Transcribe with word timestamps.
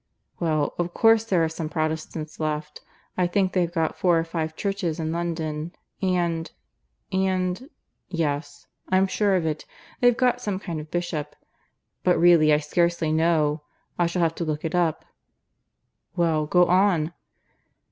"Well, 0.39 0.73
of 0.79 0.95
course 0.95 1.25
there 1.25 1.43
are 1.43 1.47
some 1.47 1.69
Protestants 1.69 2.39
left. 2.39 2.81
I 3.19 3.27
think 3.27 3.53
they've 3.53 3.71
got 3.71 3.95
four 3.99 4.17
or 4.17 4.23
five 4.23 4.55
churches 4.55 4.99
in 4.99 5.11
London, 5.11 5.73
and... 6.01 6.49
and... 7.11 7.69
yes, 8.09 8.65
I'm 8.89 9.05
sure 9.05 9.35
of 9.35 9.45
it, 9.45 9.63
they've 9.99 10.17
got 10.17 10.41
some 10.41 10.57
kind 10.57 10.79
of 10.79 10.89
bishop. 10.89 11.35
But 12.03 12.17
really 12.17 12.51
I 12.51 12.57
scarcely 12.57 13.11
know. 13.11 13.61
I 13.99 14.07
shall 14.07 14.23
have 14.23 14.33
to 14.41 14.43
look 14.43 14.65
it 14.65 14.73
up." 14.73 15.05
"Well, 16.15 16.47
go 16.47 16.65
on." 16.65 17.13